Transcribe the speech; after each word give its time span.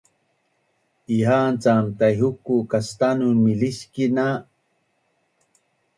Iha’an 1.17 1.55
cam 1.65 1.85
Taihuku 1.99 2.55
kastanun 2.71 3.35
miliskin 3.45 4.11
na 4.17 4.27